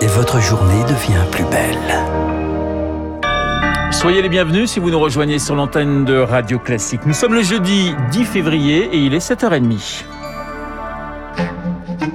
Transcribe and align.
et 0.00 0.06
votre 0.06 0.40
journée 0.40 0.82
devient 0.84 1.24
plus 1.30 1.44
belle. 1.44 1.76
Soyez 3.92 4.22
les 4.22 4.28
bienvenus 4.28 4.70
si 4.70 4.80
vous 4.80 4.90
nous 4.90 4.98
rejoignez 4.98 5.38
sur 5.38 5.54
l'antenne 5.54 6.04
de 6.04 6.16
Radio 6.16 6.58
Classique. 6.58 7.04
Nous 7.06 7.12
sommes 7.12 7.34
le 7.34 7.42
jeudi 7.42 7.94
10 8.10 8.24
février 8.24 8.84
et 8.92 8.98
il 8.98 9.14
est 9.14 9.18
7h30. 9.18 10.04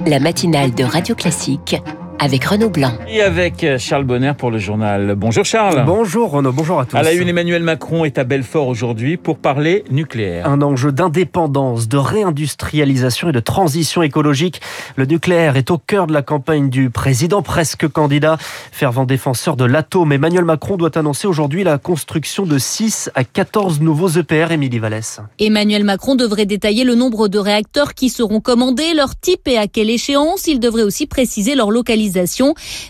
La 0.06 0.18
matinale 0.18 0.74
de 0.74 0.84
Radio 0.84 1.14
Classique 1.14 1.76
avec 2.18 2.44
Renaud 2.44 2.70
Blanc. 2.70 2.92
Et 3.08 3.20
avec 3.20 3.62
euh, 3.64 3.78
Charles 3.78 4.04
Bonner 4.04 4.32
pour 4.36 4.50
le 4.50 4.58
journal. 4.58 5.14
Bonjour 5.16 5.44
Charles. 5.44 5.84
Bonjour 5.86 6.30
Renaud, 6.30 6.52
bonjour 6.52 6.80
à 6.80 6.86
tous. 6.86 6.96
À 6.96 7.02
la 7.02 7.12
une, 7.12 7.28
Emmanuel 7.28 7.62
Macron 7.62 8.04
est 8.04 8.18
à 8.18 8.24
Belfort 8.24 8.68
aujourd'hui 8.68 9.16
pour 9.16 9.38
parler 9.38 9.84
nucléaire. 9.90 10.48
Un 10.48 10.62
enjeu 10.62 10.92
d'indépendance, 10.92 11.88
de 11.88 11.98
réindustrialisation 11.98 13.28
et 13.28 13.32
de 13.32 13.40
transition 13.40 14.02
écologique. 14.02 14.60
Le 14.96 15.04
nucléaire 15.04 15.56
est 15.56 15.70
au 15.70 15.78
cœur 15.78 16.06
de 16.06 16.12
la 16.12 16.22
campagne 16.22 16.70
du 16.70 16.90
président, 16.90 17.42
presque 17.42 17.88
candidat, 17.88 18.38
fervent 18.72 19.04
défenseur 19.04 19.56
de 19.56 19.64
l'atome. 19.64 20.12
Emmanuel 20.12 20.44
Macron 20.44 20.76
doit 20.76 20.96
annoncer 20.96 21.26
aujourd'hui 21.26 21.64
la 21.64 21.78
construction 21.78 22.46
de 22.46 22.58
6 22.58 23.10
à 23.14 23.24
14 23.24 23.80
nouveaux 23.80 24.08
EPR, 24.08 24.52
Émilie 24.52 24.78
Vallès. 24.78 25.20
Emmanuel 25.38 25.84
Macron 25.84 26.14
devrait 26.14 26.46
détailler 26.46 26.84
le 26.84 26.94
nombre 26.94 27.28
de 27.28 27.38
réacteurs 27.38 27.94
qui 27.94 28.08
seront 28.08 28.40
commandés, 28.40 28.94
leur 28.94 29.16
type 29.16 29.46
et 29.48 29.58
à 29.58 29.66
quelle 29.66 29.90
échéance. 29.90 30.46
Il 30.46 30.60
devrait 30.60 30.82
aussi 30.82 31.06
préciser 31.06 31.54
leur 31.54 31.70
localisation 31.70 32.05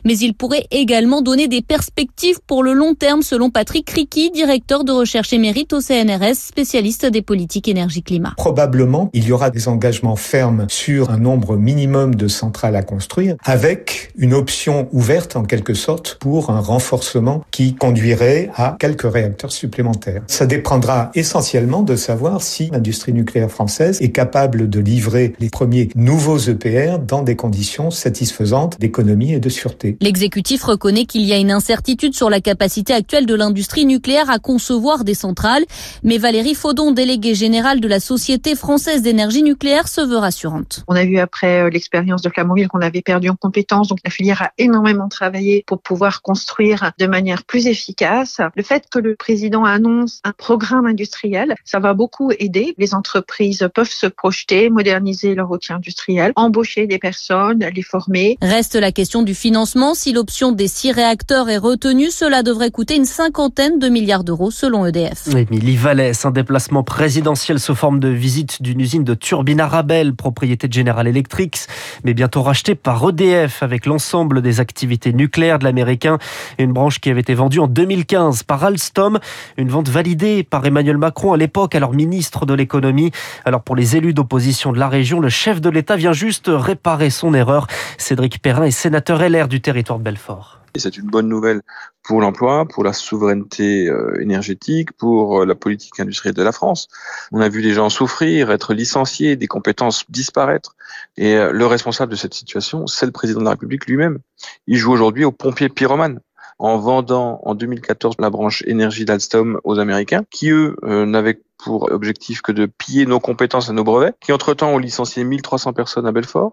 mais 0.04 0.18
il 0.18 0.34
pourrait 0.34 0.66
également 0.70 1.22
donner 1.22 1.48
des 1.48 1.62
perspectives 1.62 2.38
pour 2.46 2.62
le 2.62 2.72
long 2.72 2.94
terme, 2.94 3.22
selon 3.22 3.50
Patrick 3.50 3.88
Ricky, 3.90 4.30
directeur 4.30 4.84
de 4.84 4.92
recherche 4.92 5.32
émérite 5.32 5.72
au 5.72 5.80
CNRS, 5.80 6.34
spécialiste 6.34 7.06
des 7.06 7.22
politiques 7.22 7.68
énergie-climat. 7.68 8.34
Probablement, 8.36 9.10
il 9.12 9.26
y 9.26 9.32
aura 9.32 9.50
des 9.50 9.68
engagements 9.68 10.16
fermes 10.16 10.66
sur 10.68 11.10
un 11.10 11.18
nombre 11.18 11.56
minimum 11.56 12.14
de 12.14 12.28
centrales 12.28 12.76
à 12.76 12.82
construire, 12.82 13.36
avec 13.44 14.12
une 14.16 14.34
option 14.34 14.88
ouverte 14.92 15.36
en 15.36 15.42
quelque 15.42 15.74
sorte 15.74 16.16
pour 16.20 16.50
un 16.50 16.60
renforcement 16.60 17.44
qui 17.50 17.74
conduirait 17.74 18.50
à 18.54 18.76
quelques 18.78 19.10
réacteurs 19.10 19.52
supplémentaires. 19.52 20.22
Ça 20.26 20.46
dépendra 20.46 21.10
essentiellement 21.14 21.82
de 21.82 21.96
savoir 21.96 22.42
si 22.42 22.70
l'industrie 22.70 23.12
nucléaire 23.12 23.50
française 23.50 24.00
est 24.02 24.12
capable 24.12 24.68
de 24.68 24.80
livrer 24.80 25.34
les 25.38 25.50
premiers 25.50 25.88
nouveaux 25.94 26.38
EPR 26.38 26.98
dans 26.98 27.22
des 27.22 27.36
conditions 27.36 27.90
satisfaisantes 27.90 28.78
d'économie 28.78 29.05
et 29.08 29.40
de 29.40 29.48
sûreté. 29.48 29.96
L'exécutif 30.00 30.62
reconnaît 30.64 31.04
qu'il 31.04 31.22
y 31.22 31.32
a 31.32 31.36
une 31.36 31.50
incertitude 31.50 32.14
sur 32.14 32.30
la 32.30 32.40
capacité 32.40 32.92
actuelle 32.92 33.26
de 33.26 33.34
l'industrie 33.34 33.86
nucléaire 33.86 34.30
à 34.30 34.38
concevoir 34.38 35.04
des 35.04 35.14
centrales, 35.14 35.64
mais 36.02 36.18
Valérie 36.18 36.54
Faudon, 36.54 36.90
déléguée 36.90 37.34
générale 37.34 37.80
de 37.80 37.88
la 37.88 38.00
Société 38.00 38.54
française 38.54 39.02
d'énergie 39.02 39.42
nucléaire, 39.42 39.88
se 39.88 40.00
veut 40.00 40.16
rassurante. 40.16 40.84
On 40.88 40.96
a 40.96 41.04
vu 41.04 41.18
après 41.18 41.62
euh, 41.62 41.70
l'expérience 41.70 42.22
de 42.22 42.30
Flamanville 42.30 42.68
qu'on 42.68 42.80
avait 42.80 43.02
perdu 43.02 43.28
en 43.28 43.36
compétences, 43.36 43.88
donc 43.88 43.98
la 44.04 44.10
filière 44.10 44.42
a 44.42 44.52
énormément 44.58 45.08
travaillé 45.08 45.64
pour 45.66 45.80
pouvoir 45.80 46.22
construire 46.22 46.92
de 46.98 47.06
manière 47.06 47.44
plus 47.44 47.66
efficace. 47.66 48.40
Le 48.54 48.62
fait 48.62 48.84
que 48.90 48.98
le 48.98 49.14
président 49.14 49.64
annonce 49.64 50.20
un 50.24 50.32
programme 50.32 50.86
industriel, 50.86 51.54
ça 51.64 51.78
va 51.78 51.94
beaucoup 51.94 52.30
aider. 52.38 52.74
Les 52.78 52.94
entreprises 52.94 53.68
peuvent 53.74 53.90
se 53.90 54.06
projeter, 54.06 54.70
moderniser 54.70 55.34
leur 55.34 55.50
outil 55.50 55.72
industriel, 55.72 56.32
embaucher 56.36 56.86
des 56.86 56.98
personnes, 56.98 57.64
les 57.74 57.82
former. 57.82 58.36
Reste 58.42 58.74
la 58.74 58.92
question 58.96 59.22
du 59.22 59.34
financement. 59.34 59.92
Si 59.92 60.14
l'option 60.14 60.52
des 60.52 60.68
six 60.68 60.90
réacteurs 60.90 61.50
est 61.50 61.58
retenue, 61.58 62.10
cela 62.10 62.42
devrait 62.42 62.70
coûter 62.70 62.96
une 62.96 63.04
cinquantaine 63.04 63.78
de 63.78 63.90
milliards 63.90 64.24
d'euros 64.24 64.50
selon 64.50 64.86
EDF. 64.86 65.28
Émilie 65.36 65.76
Vallès, 65.76 66.24
un 66.24 66.30
déplacement 66.30 66.82
présidentiel 66.82 67.60
sous 67.60 67.74
forme 67.74 68.00
de 68.00 68.08
visite 68.08 68.62
d'une 68.62 68.80
usine 68.80 69.04
de 69.04 69.12
turbines 69.12 69.60
Arabelle, 69.60 70.14
propriété 70.14 70.66
de 70.66 70.72
General 70.72 71.06
Electric, 71.06 71.66
mais 72.04 72.14
bientôt 72.14 72.40
rachetée 72.40 72.74
par 72.74 73.06
EDF 73.06 73.62
avec 73.62 73.84
l'ensemble 73.84 74.40
des 74.40 74.60
activités 74.60 75.12
nucléaires 75.12 75.58
de 75.58 75.64
l'américain. 75.64 76.16
Une 76.58 76.72
branche 76.72 76.98
qui 76.98 77.10
avait 77.10 77.20
été 77.20 77.34
vendue 77.34 77.58
en 77.58 77.66
2015 77.66 78.44
par 78.44 78.64
Alstom. 78.64 79.18
Une 79.58 79.68
vente 79.68 79.90
validée 79.90 80.42
par 80.42 80.64
Emmanuel 80.64 80.96
Macron 80.96 81.34
à 81.34 81.36
l'époque, 81.36 81.74
alors 81.74 81.92
ministre 81.92 82.46
de 82.46 82.54
l'économie. 82.54 83.10
Alors 83.44 83.60
pour 83.60 83.76
les 83.76 83.96
élus 83.96 84.14
d'opposition 84.14 84.72
de 84.72 84.78
la 84.78 84.88
région, 84.88 85.20
le 85.20 85.28
chef 85.28 85.60
de 85.60 85.68
l'État 85.68 85.96
vient 85.96 86.14
juste 86.14 86.46
réparer 86.50 87.10
son 87.10 87.34
erreur. 87.34 87.66
Cédric 87.98 88.40
Perrin 88.40 88.64
est 88.64 88.85
sénateur 88.86 89.18
LR 89.18 89.48
du 89.48 89.60
territoire 89.60 89.98
de 89.98 90.04
Belfort. 90.04 90.60
C'est 90.76 90.96
une 90.96 91.08
bonne 91.08 91.26
nouvelle 91.26 91.62
pour 92.04 92.20
l'emploi, 92.20 92.66
pour 92.68 92.84
la 92.84 92.92
souveraineté 92.92 93.88
euh, 93.88 94.20
énergétique, 94.20 94.92
pour 94.92 95.40
euh, 95.40 95.44
la 95.44 95.56
politique 95.56 95.98
industrielle 95.98 96.36
de 96.36 96.42
la 96.44 96.52
France. 96.52 96.86
On 97.32 97.40
a 97.40 97.48
vu 97.48 97.62
les 97.62 97.72
gens 97.72 97.88
souffrir, 97.88 98.52
être 98.52 98.74
licenciés, 98.74 99.34
des 99.34 99.48
compétences 99.48 100.04
disparaître. 100.08 100.76
Et 101.16 101.34
euh, 101.34 101.50
le 101.50 101.66
responsable 101.66 102.12
de 102.12 102.16
cette 102.16 102.34
situation, 102.34 102.86
c'est 102.86 103.06
le 103.06 103.10
président 103.10 103.40
de 103.40 103.46
la 103.46 103.50
République 103.50 103.86
lui-même. 103.86 104.20
Il 104.68 104.76
joue 104.76 104.92
aujourd'hui 104.92 105.24
au 105.24 105.32
pompier 105.32 105.68
pyromane 105.68 106.20
en 106.58 106.78
vendant 106.78 107.40
en 107.44 107.54
2014 107.54 108.16
la 108.18 108.30
branche 108.30 108.62
énergie 108.66 109.04
d'Alstom 109.04 109.60
aux 109.64 109.78
Américains, 109.78 110.24
qui 110.30 110.50
eux 110.50 110.76
n'avaient 110.82 111.40
pour 111.58 111.90
objectif 111.90 112.42
que 112.42 112.52
de 112.52 112.66
piller 112.66 113.06
nos 113.06 113.20
compétences 113.20 113.68
et 113.68 113.72
nos 113.72 113.84
brevets, 113.84 114.14
qui 114.20 114.32
entre-temps 114.32 114.70
ont 114.70 114.78
licencié 114.78 115.24
1300 115.24 115.72
personnes 115.72 116.06
à 116.06 116.12
Belfort, 116.12 116.52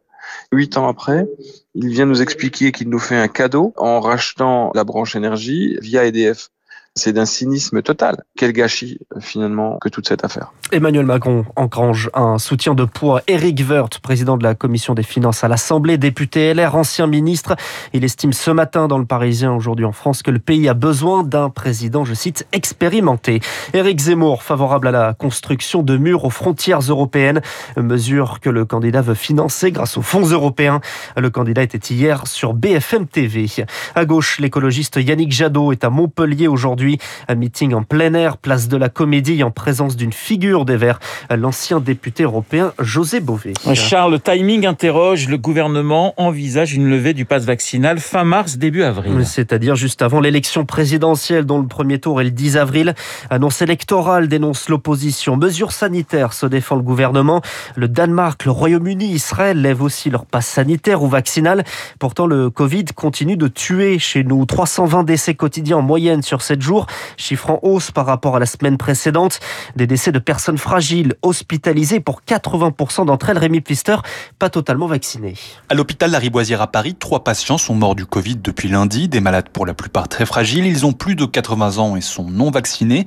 Huit 0.52 0.78
ans 0.78 0.88
après, 0.88 1.28
il 1.75 1.90
vient 1.90 2.06
nous 2.06 2.22
expliquer 2.22 2.72
qu'il 2.72 2.90
nous 2.90 3.00
fait 3.00 3.18
un 3.18 3.28
cadeau 3.28 3.74
en 3.78 4.00
rachetant 4.00 4.72
la 4.75 4.84
branche 4.84 5.16
énergie 5.16 5.78
via 5.81 6.06
EDF. 6.06 6.50
C'est 6.96 7.12
d'un 7.12 7.26
cynisme 7.26 7.81
total. 7.81 8.24
Quel 8.38 8.54
gâchis 8.54 9.00
finalement 9.20 9.80
que 9.81 9.90
toute 9.90 10.08
cette 10.08 10.24
affaire. 10.24 10.54
Emmanuel 10.72 11.08
Macron 11.08 11.44
engrange 11.56 12.12
un 12.14 12.38
soutien 12.38 12.76
de 12.76 12.86
poids. 12.86 13.24
Éric 13.26 13.64
Woerth, 13.68 13.98
président 13.98 14.38
de 14.38 14.44
la 14.44 14.54
commission 14.54 14.94
des 14.94 15.02
finances 15.02 15.44
à 15.44 15.48
l'Assemblée, 15.48 15.98
député 15.98 16.54
LR, 16.54 16.76
ancien 16.76 17.08
ministre, 17.08 17.56
il 17.94 18.04
estime 18.04 18.31
ce 18.31 18.52
matin 18.52 18.88
dans 18.88 19.00
le 19.00 19.06
Parisien, 19.06 19.54
aujourd'hui 19.54 19.86
en 19.86 19.92
France, 19.92 20.22
que 20.22 20.30
le 20.30 20.38
pays 20.38 20.70
a 20.70 20.76
besoin 20.76 21.24
d'un 21.24 21.50
président, 21.50 22.06
je 22.06 22.14
cite, 22.14 22.46
expérimenté. 22.52 23.40
Éric 23.74 24.00
Zemmour, 24.00 24.44
favorable 24.44 24.88
à 24.88 24.92
la 24.92 25.14
construction 25.16 25.81
de 25.81 25.98
murs 25.98 26.25
aux 26.25 26.30
frontières 26.30 26.81
européennes, 26.81 27.42
mesure 27.75 28.40
que 28.40 28.52
le 28.52 28.66
candidat 28.66 29.02
veut 29.02 29.16
financer 29.16 29.72
grâce 29.72 29.98
aux 29.98 30.04
fonds 30.04 30.28
européens. 30.28 30.80
Le 31.18 31.31
candidat 31.31 31.64
était 31.64 31.94
hier 31.94 32.28
sur 32.28 32.54
BFM 32.54 33.08
TV. 33.08 33.48
À 33.96 34.06
gauche, 34.06 34.40
l'écologiste 34.40 34.98
Yannick 34.98 35.31
Jadot 35.31 35.72
est 35.72 35.84
à 35.84 35.90
Montpellier 35.90 36.48
aujourd'hui 36.48 36.82
un 37.27 37.35
meeting 37.35 37.73
en 37.73 37.83
plein 37.83 38.13
air, 38.13 38.38
place 38.38 38.67
de 38.67 38.77
la 38.77 38.89
Comédie, 38.89 39.44
en 39.44 39.51
présence 39.51 39.95
d'une 39.95 40.13
figure 40.13 40.66
des 40.66 40.77
Verts, 40.77 40.99
l'ancien 41.29 41.79
député 41.79 42.23
européen 42.23 42.73
José 42.79 43.19
Bové. 43.19 43.53
Charles, 43.73 44.13
le 44.13 44.19
timing 44.19 44.66
interroge. 44.66 45.27
Le 45.27 45.38
gouvernement 45.38 46.13
envisage 46.17 46.73
une 46.73 46.89
levée 46.89 47.13
du 47.13 47.25
pass 47.25 47.45
vaccinal 47.45 47.99
fin 47.99 48.23
mars, 48.23 48.57
début 48.57 48.83
avril. 48.83 49.25
C'est-à-dire 49.25 49.75
juste 49.75 50.01
avant 50.01 50.19
l'élection 50.19 50.66
présidentielle, 50.66 51.45
dont 51.45 51.59
le 51.59 51.67
premier 51.67 51.99
tour 51.99 52.21
est 52.21 52.25
le 52.25 52.31
10 52.31 52.57
avril. 52.57 52.94
Annonce 53.29 53.61
électorale 53.61 54.27
dénonce 54.27 54.69
l'opposition. 54.69 55.38
Mesures 55.38 55.71
sanitaires 55.71 56.33
se 56.33 56.45
défend 56.45 56.75
le 56.75 56.81
gouvernement. 56.81 57.41
Le 57.75 57.88
Danemark, 57.88 58.45
le 58.45 58.51
Royaume-Uni, 58.51 59.11
Israël 59.11 59.61
lèvent 59.61 59.81
aussi 59.81 60.09
leur 60.09 60.25
passe 60.25 60.47
sanitaire 60.47 61.03
ou 61.03 61.07
vaccinal. 61.07 61.63
Pourtant, 62.00 62.27
le 62.27 62.50
Covid 62.50 62.85
continue 62.95 63.38
de 63.38 63.47
tuer 63.47 64.00
chez 64.00 64.23
nous. 64.23 64.45
320 64.45 65.03
décès 65.03 65.35
quotidiens 65.35 65.77
en 65.77 65.81
moyenne 65.81 66.21
sur 66.21 66.41
7 66.41 66.61
jours 66.61 66.72
chiffre 67.17 67.50
en 67.50 67.59
hausse 67.61 67.91
par 67.91 68.06
rapport 68.06 68.35
à 68.35 68.39
la 68.39 68.45
semaine 68.45 68.78
précédente. 68.78 69.39
Des 69.75 69.88
décès 69.88 70.11
de 70.11 70.19
personnes 70.19 70.57
fragiles 70.57 71.16
hospitalisées 71.22 72.00
pour 72.00 72.22
80% 72.28 73.06
d'entre 73.06 73.29
elles, 73.29 73.38
Rémi 73.38 73.61
Pfister, 73.61 73.97
pas 74.39 74.50
totalement 74.50 74.88
vaccinées. 74.88 75.35
À 75.69 75.73
l'hôpital 75.73 76.12
Lariboisière 76.12 76.62
à 76.62 76.67
Paris, 76.67 76.95
trois 76.95 77.23
patients 77.23 77.57
sont 77.57 77.75
morts 77.75 77.95
du 77.95 78.06
Covid 78.06 78.38
depuis 78.38 78.69
lundi, 78.69 79.07
des 79.07 79.19
malades 79.19 79.50
pour 79.50 79.66
la 79.66 79.73
plupart 79.73 80.07
très 80.07 80.25
fragiles. 80.25 80.66
Ils 80.66 80.85
ont 80.85 80.94
plus 80.94 81.16
de 81.16 81.25
80 81.25 81.78
ans 81.78 81.95
et 81.95 82.01
sont 82.01 82.29
non 82.29 82.51
vaccinés. 82.51 83.06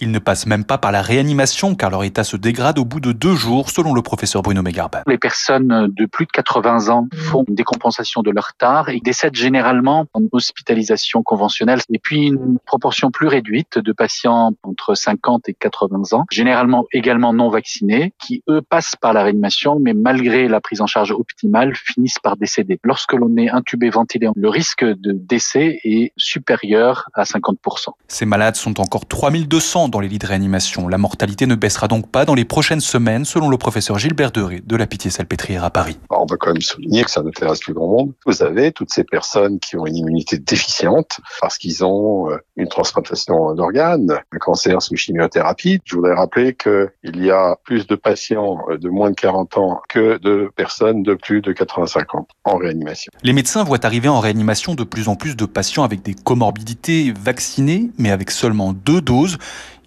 Ils 0.00 0.10
ne 0.10 0.18
passent 0.18 0.46
même 0.46 0.64
pas 0.64 0.78
par 0.78 0.92
la 0.92 1.02
réanimation 1.02 1.74
car 1.74 1.90
leur 1.90 2.04
état 2.04 2.24
se 2.24 2.36
dégrade 2.36 2.78
au 2.78 2.84
bout 2.84 3.00
de 3.00 3.12
deux 3.12 3.34
jours, 3.34 3.70
selon 3.70 3.94
le 3.94 4.02
professeur 4.02 4.42
Bruno 4.42 4.62
Megarban. 4.62 5.00
Les 5.06 5.18
personnes 5.18 5.92
de 5.92 6.06
plus 6.06 6.26
de 6.26 6.30
80 6.30 6.88
ans 6.88 7.08
font 7.14 7.44
une 7.48 7.54
décompensation 7.54 8.22
de 8.22 8.30
leur 8.30 8.48
retard 8.48 8.88
et 8.90 9.00
décèdent 9.00 9.34
généralement 9.34 10.06
en 10.14 10.22
hospitalisation 10.32 11.22
conventionnelle. 11.22 11.80
Et 11.90 11.98
puis 11.98 12.28
une 12.28 12.58
proportion 12.64 13.10
plus 13.10 13.26
réduite 13.26 13.78
de 13.78 13.92
patients 13.92 14.52
entre 14.62 14.94
50 14.94 15.48
et 15.48 15.54
80 15.54 16.16
ans, 16.16 16.24
généralement 16.30 16.84
également 16.92 17.32
non 17.32 17.48
vaccinés, 17.48 18.12
qui 18.24 18.42
eux 18.48 18.62
passent 18.62 18.94
par 19.00 19.12
la 19.12 19.22
réanimation, 19.24 19.78
mais 19.80 19.94
malgré 19.94 20.48
la 20.48 20.60
prise 20.60 20.80
en 20.80 20.86
charge 20.86 21.10
optimale, 21.10 21.74
finissent 21.74 22.20
par 22.20 22.36
décéder. 22.36 22.78
Lorsque 22.84 23.14
l'on 23.14 23.36
est 23.36 23.50
intubé, 23.50 23.90
ventilé, 23.90 24.28
le 24.34 24.48
risque 24.48 24.84
de 24.84 25.12
décès 25.12 25.80
est 25.84 26.12
supérieur 26.16 27.08
à 27.14 27.24
50%. 27.24 27.88
Ces 28.06 28.26
malades 28.26 28.56
sont 28.56 28.80
encore 28.80 29.06
3200 29.06 29.87
dans 29.88 30.00
les 30.00 30.08
lits 30.08 30.18
de 30.18 30.26
réanimation. 30.26 30.88
La 30.88 30.98
mortalité 30.98 31.46
ne 31.46 31.54
baissera 31.54 31.88
donc 31.88 32.10
pas 32.10 32.24
dans 32.24 32.34
les 32.34 32.44
prochaines 32.44 32.80
semaines, 32.80 33.24
selon 33.24 33.48
le 33.48 33.58
professeur 33.58 33.98
Gilbert 33.98 34.30
Deré 34.30 34.60
de 34.64 34.76
la 34.76 34.86
Pitié-Salpêtrière 34.86 35.64
à 35.64 35.70
Paris. 35.70 35.98
on 36.10 36.26
va 36.26 36.36
quand 36.36 36.52
même 36.52 36.62
souligner 36.62 37.04
que 37.04 37.10
ça 37.10 37.22
n'intéresse 37.22 37.60
plus 37.60 37.74
grand 37.74 37.88
monde. 37.88 38.12
Vous 38.26 38.42
avez 38.42 38.72
toutes 38.72 38.90
ces 38.90 39.04
personnes 39.04 39.58
qui 39.58 39.76
ont 39.76 39.86
une 39.86 39.96
immunité 39.96 40.38
déficiente 40.38 41.20
parce 41.40 41.58
qu'ils 41.58 41.84
ont 41.84 42.30
euh, 42.30 42.38
une 42.56 42.68
transplantation 42.68 43.54
d'organes, 43.54 44.18
un 44.32 44.38
cancer 44.38 44.80
sous 44.82 44.96
chimiothérapie. 44.96 45.80
Je 45.84 45.96
voudrais 45.96 46.14
rappeler 46.14 46.54
qu'il 46.54 47.24
y 47.24 47.30
a 47.30 47.56
plus 47.64 47.86
de 47.86 47.94
patients 47.94 48.58
de 48.70 48.88
moins 48.88 49.10
de 49.10 49.16
40 49.16 49.56
ans 49.58 49.80
que 49.88 50.18
de 50.18 50.50
personnes 50.56 51.02
de 51.02 51.14
plus 51.14 51.40
de 51.40 51.52
85 51.52 52.14
ans 52.14 52.28
en 52.44 52.56
réanimation. 52.56 53.10
Les 53.22 53.32
médecins 53.32 53.64
voient 53.64 53.84
arriver 53.84 54.08
en 54.08 54.20
réanimation 54.20 54.74
de 54.74 54.84
plus 54.84 55.08
en 55.08 55.16
plus 55.16 55.36
de 55.36 55.46
patients 55.46 55.84
avec 55.84 56.02
des 56.02 56.14
comorbidités 56.14 57.12
vaccinés, 57.12 57.90
mais 57.98 58.10
avec 58.10 58.30
seulement 58.30 58.72
deux 58.72 59.00
doses. 59.00 59.38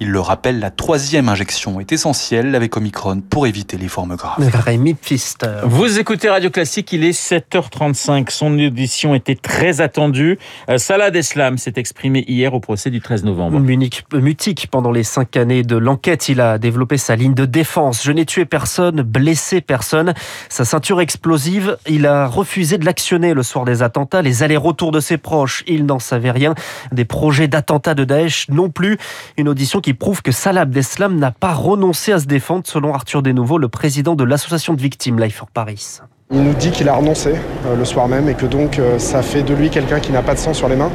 Il 0.02 0.10
le 0.10 0.20
rappelle, 0.20 0.60
la 0.60 0.72
troisième 0.72 1.30
injection 1.30 1.80
est 1.80 1.92
essentielle 1.92 2.56
avec 2.56 2.76
Omicron 2.76 3.22
pour 3.22 3.46
éviter 3.46 3.78
les 3.78 3.88
formes 3.88 4.16
graves. 4.16 4.44
Rémi 4.52 4.96
Pfister. 4.96 5.60
Vous 5.64 6.00
écoutez 6.00 6.28
Radio 6.28 6.50
Classique, 6.50 6.92
il 6.92 7.04
est 7.04 7.12
7h35. 7.12 8.32
Son 8.32 8.58
audition 8.58 9.14
était 9.14 9.36
très 9.36 9.80
attendue. 9.80 10.40
Euh, 10.70 10.80
Salah 10.80 11.12
Deslam 11.12 11.60
s'est 11.60 11.74
exprimé 11.76 12.26
hier 12.28 12.56
au 12.56 12.60
procès 12.60 12.90
du 12.90 13.00
13 13.00 13.26
novembre. 13.26 13.60
Munich, 13.60 14.04
mutique 14.12 14.70
pendant 14.72 14.92
les 14.92 15.04
cinq 15.04 15.38
années 15.38 15.62
de 15.62 15.78
l'enquête, 15.78 16.30
il 16.30 16.42
a 16.42 16.58
développé 16.58 16.98
sa 16.98 17.16
ligne 17.16 17.36
de 17.36 17.46
défense. 17.46 18.04
Je 18.04 18.12
n'ai 18.12 18.26
tué 18.26 18.46
personne, 18.46 19.04
blessé 19.04 19.62
personne. 19.62 20.16
Sa 20.50 20.66
ceinture 20.66 21.00
explosive, 21.00 21.78
il 21.88 22.08
a 22.08 22.26
refusé 22.26 22.80
de 22.80 22.86
l'actionner 22.86 23.36
le 23.36 23.44
soir 23.44 23.66
des 23.66 23.84
attentats. 23.84 24.24
Les 24.24 24.42
allers-retours 24.42 24.92
de 24.92 25.00
ses 25.00 25.18
proches, 25.18 25.64
il 25.68 25.86
n'en 25.86 26.00
savait 26.00 26.32
rien. 26.32 26.56
Des 26.92 27.06
projets 27.06 27.48
d'attentats 27.48 27.94
de 27.94 28.04
Daesh 28.04 28.50
non 28.50 28.72
plus. 28.72 28.98
Une 29.38 29.48
audition 29.48 29.80
qui 29.80 29.91
prouve 29.94 30.22
que 30.22 30.32
Salah 30.32 30.62
Abdeslam 30.62 31.18
n'a 31.18 31.32
pas 31.32 31.54
renoncé 31.54 32.12
à 32.12 32.20
se 32.20 32.26
défendre, 32.26 32.64
selon 32.66 32.94
Arthur 32.94 33.22
Desnouveau, 33.22 33.58
le 33.58 33.70
président 33.70 34.16
de 34.16 34.24
l'association 34.24 34.74
de 34.74 34.82
victimes 34.82 35.20
Life 35.20 35.38
for 35.38 35.50
Paris. 35.50 36.00
Il 36.32 36.44
nous 36.44 36.54
dit 36.54 36.72
qu'il 36.72 36.88
a 36.88 36.94
renoncé 36.94 37.34
euh, 37.66 37.76
le 37.76 37.84
soir 37.84 38.08
même 38.08 38.30
et 38.30 38.36
que 38.36 38.46
donc 38.46 38.80
euh, 38.80 39.00
ça 39.00 39.22
fait 39.22 39.44
de 39.44 39.54
lui 39.54 39.70
quelqu'un 39.70 40.00
qui 40.00 40.12
n'a 40.12 40.22
pas 40.22 40.34
de 40.34 40.40
sang 40.40 40.54
sur 40.54 40.70
les 40.70 40.76
mains, 40.76 40.92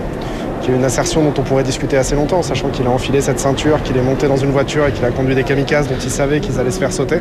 qui 0.62 0.70
est 0.70 0.74
une 0.74 0.84
assertion 0.84 1.22
dont 1.22 1.34
on 1.38 1.42
pourrait 1.42 1.62
discuter 1.62 1.96
assez 1.96 2.14
longtemps, 2.14 2.42
sachant 2.42 2.70
qu'il 2.70 2.86
a 2.86 2.90
enfilé 2.90 3.20
cette 3.20 3.38
ceinture, 3.38 3.82
qu'il 3.82 3.96
est 3.96 4.02
monté 4.02 4.28
dans 4.28 4.36
une 4.36 4.50
voiture 4.50 4.86
et 4.86 4.92
qu'il 4.92 5.04
a 5.04 5.10
conduit 5.10 5.34
des 5.34 5.44
kamikazes 5.44 5.88
dont 5.88 5.98
il 6.02 6.10
savait 6.10 6.40
qu'ils 6.40 6.58
allaient 6.58 6.70
se 6.70 6.78
faire 6.78 6.92
sauter. 6.92 7.20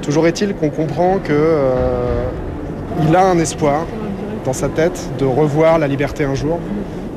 Toujours 0.00 0.26
est-il 0.26 0.54
qu'on 0.54 0.70
comprend 0.70 1.18
qu'il 1.18 1.34
euh, 1.34 2.24
a 3.14 3.22
un 3.22 3.38
espoir 3.38 3.84
dans 4.46 4.54
sa 4.54 4.68
tête 4.68 5.10
de 5.18 5.26
revoir 5.26 5.78
la 5.78 5.86
liberté 5.86 6.24
un 6.24 6.34
jour, 6.34 6.58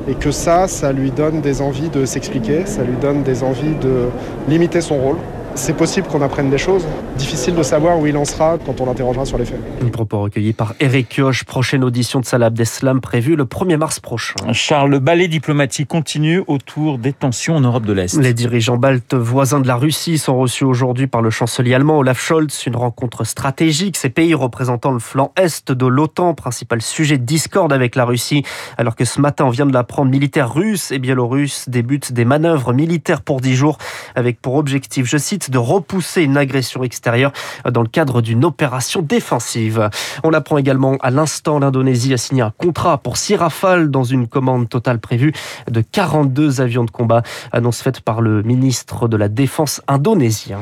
et 0.08 0.14
que 0.14 0.30
ça, 0.30 0.68
ça 0.68 0.92
lui 0.92 1.10
donne 1.10 1.40
des 1.40 1.60
envies 1.60 1.88
de 1.88 2.04
s'expliquer, 2.04 2.66
ça 2.66 2.82
lui 2.82 2.96
donne 2.96 3.22
des 3.22 3.42
envies 3.42 3.74
de 3.80 4.08
limiter 4.48 4.80
son 4.80 4.98
rôle. 4.98 5.16
C'est 5.54 5.76
possible 5.76 6.06
qu'on 6.06 6.22
apprenne 6.22 6.50
des 6.50 6.58
choses. 6.58 6.84
Difficile 7.16 7.54
de 7.54 7.62
savoir 7.62 7.98
où 7.98 8.06
il 8.06 8.16
en 8.16 8.24
sera 8.24 8.56
quand 8.64 8.80
on 8.80 8.86
l'interrogera 8.86 9.26
sur 9.26 9.36
les 9.36 9.44
faits. 9.44 9.60
Un 9.82 9.88
propos 9.88 10.20
recueilli 10.20 10.52
par 10.54 10.74
Eric 10.80 11.10
Kioch. 11.10 11.44
Prochaine 11.44 11.84
audition 11.84 12.20
de 12.20 12.24
Salah 12.24 12.46
Abdeslam 12.46 13.00
prévue 13.00 13.36
le 13.36 13.44
1er 13.44 13.76
mars 13.76 14.00
prochain. 14.00 14.34
Charles, 14.52 14.90
le 14.90 14.98
ballet 14.98 15.28
diplomatique 15.28 15.88
continue 15.88 16.42
autour 16.46 16.98
des 16.98 17.12
tensions 17.12 17.56
en 17.56 17.60
Europe 17.60 17.84
de 17.84 17.92
l'Est. 17.92 18.18
Les 18.18 18.32
dirigeants 18.32 18.78
baltes 18.78 19.14
voisins 19.14 19.60
de 19.60 19.66
la 19.66 19.76
Russie 19.76 20.18
sont 20.18 20.38
reçus 20.38 20.64
aujourd'hui 20.64 21.06
par 21.06 21.20
le 21.20 21.30
chancelier 21.30 21.74
allemand 21.74 21.98
Olaf 21.98 22.20
Scholz. 22.20 22.64
Une 22.66 22.76
rencontre 22.76 23.24
stratégique. 23.24 23.96
Ces 23.96 24.10
pays 24.10 24.34
représentant 24.34 24.92
le 24.92 25.00
flanc 25.00 25.32
est 25.36 25.70
de 25.70 25.86
l'OTAN, 25.86 26.34
principal 26.34 26.80
sujet 26.80 27.18
de 27.18 27.24
discorde 27.24 27.72
avec 27.72 27.94
la 27.94 28.04
Russie. 28.04 28.42
Alors 28.78 28.96
que 28.96 29.04
ce 29.04 29.20
matin, 29.20 29.44
on 29.44 29.50
vient 29.50 29.66
de 29.66 29.72
l'apprendre, 29.72 30.10
militaires 30.10 30.52
russes 30.52 30.90
et 30.92 30.98
biélorusses 30.98 31.68
débutent 31.68 32.12
des 32.12 32.24
manœuvres 32.24 32.72
militaires 32.72 33.20
pour 33.20 33.40
10 33.40 33.54
jours 33.54 33.78
avec 34.14 34.40
pour 34.40 34.54
objectif, 34.54 35.06
je 35.06 35.18
cite, 35.18 35.41
de 35.50 35.58
repousser 35.58 36.22
une 36.22 36.36
agression 36.36 36.82
extérieure 36.82 37.32
dans 37.70 37.82
le 37.82 37.88
cadre 37.88 38.22
d'une 38.22 38.44
opération 38.44 39.02
défensive. 39.02 39.90
On 40.24 40.32
apprend 40.32 40.58
également 40.58 40.96
à 41.00 41.10
l'instant, 41.10 41.58
l'Indonésie 41.58 42.14
a 42.14 42.16
signé 42.16 42.42
un 42.42 42.52
contrat 42.56 42.98
pour 42.98 43.16
six 43.16 43.36
rafales 43.36 43.90
dans 43.90 44.04
une 44.04 44.28
commande 44.28 44.68
totale 44.68 44.98
prévue 44.98 45.32
de 45.70 45.80
42 45.80 46.60
avions 46.60 46.84
de 46.84 46.90
combat, 46.90 47.22
annonce 47.52 47.82
faite 47.82 48.00
par 48.00 48.20
le 48.20 48.42
ministre 48.42 49.08
de 49.08 49.16
la 49.16 49.28
Défense 49.28 49.80
indonésien. 49.88 50.58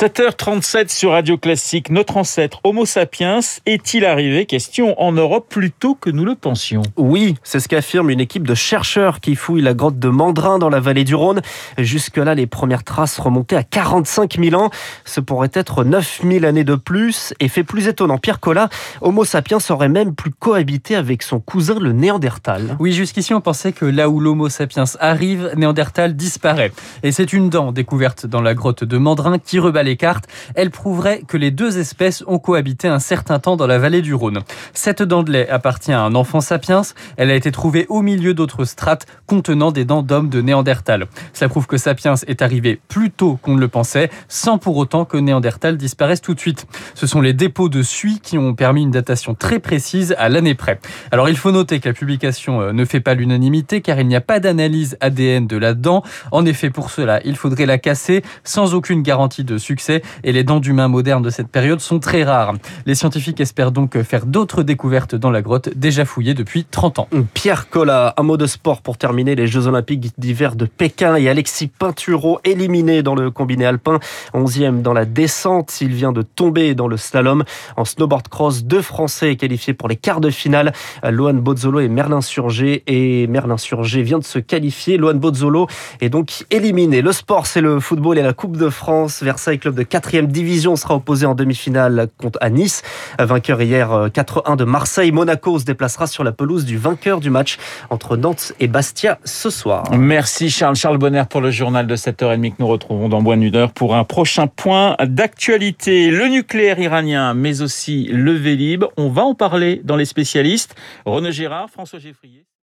7h37 0.00 0.88
sur 0.88 1.10
Radio 1.10 1.36
Classique, 1.36 1.90
notre 1.90 2.16
ancêtre 2.16 2.60
Homo 2.64 2.86
sapiens 2.86 3.40
est-il 3.66 4.06
arrivé, 4.06 4.46
question, 4.46 4.98
en 4.98 5.12
Europe 5.12 5.44
plus 5.50 5.70
tôt 5.70 5.94
que 5.94 6.08
nous 6.08 6.24
le 6.24 6.36
pensions 6.36 6.80
Oui, 6.96 7.34
c'est 7.42 7.60
ce 7.60 7.68
qu'affirme 7.68 8.08
une 8.08 8.20
équipe 8.20 8.46
de 8.46 8.54
chercheurs 8.54 9.20
qui 9.20 9.34
fouille 9.34 9.60
la 9.60 9.74
grotte 9.74 9.98
de 9.98 10.08
Mandrin 10.08 10.58
dans 10.58 10.70
la 10.70 10.80
vallée 10.80 11.04
du 11.04 11.14
Rhône. 11.14 11.42
Jusque-là, 11.76 12.34
les 12.34 12.46
premières 12.46 12.82
traces 12.82 13.18
remontaient 13.18 13.56
à 13.56 13.62
45 13.62 14.32
5000 14.32 14.56
ans. 14.56 14.70
Ce 15.04 15.20
pourrait 15.20 15.50
être 15.52 15.84
9000 15.84 16.46
années 16.46 16.64
de 16.64 16.76
plus. 16.76 17.34
Et 17.38 17.48
fait 17.48 17.62
plus 17.62 17.86
étonnant, 17.86 18.16
Pierre 18.16 18.40
Collat, 18.40 18.70
Homo 19.02 19.26
sapiens 19.26 19.58
aurait 19.68 19.90
même 19.90 20.14
plus 20.14 20.30
cohabité 20.30 20.96
avec 20.96 21.22
son 21.22 21.40
cousin 21.40 21.78
le 21.78 21.92
Néandertal. 21.92 22.74
Oui, 22.78 22.92
jusqu'ici 22.94 23.34
on 23.34 23.42
pensait 23.42 23.72
que 23.72 23.84
là 23.84 24.08
où 24.08 24.18
l'Homo 24.18 24.48
sapiens 24.48 24.84
arrive, 24.98 25.52
Néandertal 25.56 26.16
disparaît. 26.16 26.72
Et 27.02 27.12
c'est 27.12 27.34
une 27.34 27.50
dent 27.50 27.70
découverte 27.70 28.24
dans 28.24 28.40
la 28.40 28.54
grotte 28.54 28.82
de 28.82 28.96
Mandrin 28.96 29.38
qui 29.38 29.58
rebat 29.58 29.89
cartes. 29.96 30.26
Elle 30.54 30.70
prouverait 30.70 31.22
que 31.26 31.36
les 31.36 31.50
deux 31.50 31.78
espèces 31.78 32.22
ont 32.26 32.38
cohabité 32.38 32.88
un 32.88 32.98
certain 32.98 33.38
temps 33.38 33.56
dans 33.56 33.66
la 33.66 33.78
vallée 33.78 34.02
du 34.02 34.14
Rhône. 34.14 34.40
Cette 34.74 35.02
dent 35.02 35.22
de 35.22 35.32
lait 35.32 35.48
appartient 35.48 35.92
à 35.92 36.02
un 36.02 36.14
enfant 36.14 36.40
sapiens. 36.40 36.82
Elle 37.16 37.30
a 37.30 37.34
été 37.34 37.50
trouvée 37.52 37.86
au 37.88 38.02
milieu 38.02 38.34
d'autres 38.34 38.64
strates 38.64 39.06
contenant 39.26 39.72
des 39.72 39.84
dents 39.84 40.02
d'homme 40.02 40.28
de 40.28 40.40
Néandertal. 40.40 41.06
Ça 41.32 41.48
prouve 41.48 41.66
que 41.66 41.76
sapiens 41.76 42.14
est 42.26 42.42
arrivé 42.42 42.80
plus 42.88 43.10
tôt 43.10 43.38
qu'on 43.42 43.54
ne 43.54 43.60
le 43.60 43.68
pensait 43.68 44.10
sans 44.28 44.58
pour 44.58 44.76
autant 44.76 45.04
que 45.04 45.16
Néandertal 45.16 45.76
disparaisse 45.76 46.20
tout 46.20 46.34
de 46.34 46.40
suite. 46.40 46.66
Ce 46.94 47.06
sont 47.06 47.20
les 47.20 47.32
dépôts 47.32 47.68
de 47.68 47.82
suie 47.82 48.20
qui 48.20 48.38
ont 48.38 48.54
permis 48.54 48.82
une 48.82 48.90
datation 48.90 49.34
très 49.34 49.58
précise 49.58 50.14
à 50.18 50.28
l'année 50.28 50.54
près. 50.54 50.80
Alors 51.10 51.28
il 51.28 51.36
faut 51.36 51.52
noter 51.52 51.80
que 51.80 51.88
la 51.88 51.94
publication 51.94 52.60
euh, 52.60 52.72
ne 52.72 52.84
fait 52.84 53.00
pas 53.00 53.14
l'unanimité 53.14 53.80
car 53.80 53.98
il 54.00 54.06
n'y 54.06 54.16
a 54.16 54.20
pas 54.20 54.40
d'analyse 54.40 54.96
ADN 55.00 55.46
de 55.46 55.56
la 55.56 55.74
dent. 55.74 56.02
En 56.32 56.44
effet, 56.44 56.70
pour 56.70 56.90
cela, 56.90 57.20
il 57.24 57.36
faudrait 57.36 57.66
la 57.66 57.78
casser 57.78 58.22
sans 58.44 58.74
aucune 58.74 59.02
garantie 59.02 59.44
de 59.44 59.58
succès 59.58 59.79
et 59.88 60.32
les 60.32 60.44
dents 60.44 60.60
d'humains 60.60 60.88
modernes 60.88 61.22
de 61.22 61.30
cette 61.30 61.48
période 61.48 61.80
sont 61.80 61.98
très 61.98 62.24
rares. 62.24 62.54
Les 62.86 62.94
scientifiques 62.94 63.40
espèrent 63.40 63.72
donc 63.72 64.00
faire 64.02 64.26
d'autres 64.26 64.62
découvertes 64.62 65.14
dans 65.14 65.30
la 65.30 65.42
grotte 65.42 65.70
déjà 65.76 66.04
fouillée 66.04 66.34
depuis 66.34 66.64
30 66.64 66.98
ans. 66.98 67.08
Pierre 67.34 67.68
Collat, 67.68 68.14
un 68.16 68.22
mot 68.22 68.36
de 68.36 68.46
sport 68.46 68.82
pour 68.82 68.98
terminer 68.98 69.34
les 69.34 69.46
Jeux 69.46 69.66
Olympiques 69.66 70.12
d'hiver 70.18 70.56
de 70.56 70.64
Pékin 70.66 71.16
et 71.16 71.28
Alexis 71.28 71.68
Pinturo 71.68 72.40
éliminé 72.44 73.02
dans 73.02 73.14
le 73.14 73.30
combiné 73.30 73.66
alpin. 73.66 73.98
11e 74.34 74.82
dans 74.82 74.92
la 74.92 75.04
descente. 75.04 75.80
Il 75.80 75.94
vient 75.94 76.12
de 76.12 76.22
tomber 76.22 76.74
dans 76.74 76.88
le 76.88 76.96
slalom. 76.96 77.44
En 77.76 77.84
snowboard 77.84 78.28
cross, 78.28 78.64
deux 78.64 78.82
Français 78.82 79.36
qualifiés 79.36 79.74
pour 79.74 79.88
les 79.88 79.96
quarts 79.96 80.20
de 80.20 80.30
finale. 80.30 80.72
Lohan 81.02 81.34
Bozzolo 81.34 81.80
et 81.80 81.88
Merlin 81.88 82.20
Surgé. 82.20 82.82
Et 82.86 83.26
Merlin 83.26 83.56
Surgé 83.56 84.02
vient 84.02 84.18
de 84.18 84.24
se 84.24 84.38
qualifier. 84.38 84.96
Lohan 84.96 85.14
Bozzolo 85.14 85.66
est 86.00 86.10
donc 86.10 86.44
éliminé. 86.50 87.02
Le 87.02 87.12
sport, 87.12 87.46
c'est 87.46 87.60
le 87.60 87.80
football 87.80 88.18
et 88.18 88.22
la 88.22 88.32
Coupe 88.32 88.56
de 88.56 88.68
France. 88.68 89.22
Versailles, 89.22 89.58
club 89.58 89.69
de 89.74 89.82
4e 89.82 90.26
division, 90.26 90.76
sera 90.76 90.94
opposé 90.94 91.26
en 91.26 91.34
demi-finale 91.34 92.08
contre 92.18 92.38
à 92.40 92.50
Nice. 92.50 92.82
Vainqueur 93.18 93.60
hier 93.62 94.08
4-1 94.08 94.56
de 94.56 94.64
Marseille. 94.64 95.12
Monaco 95.12 95.58
se 95.58 95.64
déplacera 95.64 96.06
sur 96.06 96.24
la 96.24 96.32
pelouse 96.32 96.64
du 96.64 96.76
vainqueur 96.76 97.20
du 97.20 97.30
match 97.30 97.58
entre 97.90 98.16
Nantes 98.16 98.52
et 98.60 98.68
Bastia 98.68 99.18
ce 99.24 99.50
soir. 99.50 99.84
Merci 99.92 100.50
Charles. 100.50 100.76
Charles 100.76 100.98
Bonner 100.98 101.24
pour 101.28 101.40
le 101.40 101.50
journal 101.50 101.86
de 101.86 101.96
7h30 101.96 102.50
que 102.50 102.56
nous 102.58 102.68
retrouvons 102.68 103.08
dans 103.08 103.22
Bois 103.22 103.36
Nudeur 103.36 103.72
pour 103.72 103.94
un 103.94 104.04
prochain 104.04 104.46
point 104.46 104.96
d'actualité. 105.02 106.10
Le 106.10 106.28
nucléaire 106.28 106.78
iranien, 106.78 107.34
mais 107.34 107.62
aussi 107.62 108.08
le 108.10 108.32
Vélib. 108.32 108.84
On 108.96 109.08
va 109.08 109.22
en 109.22 109.34
parler 109.34 109.80
dans 109.84 109.96
les 109.96 110.04
spécialistes. 110.04 110.74
René 111.04 111.32
Gérard, 111.32 111.70
François 111.70 111.98
Geffrier. 111.98 112.46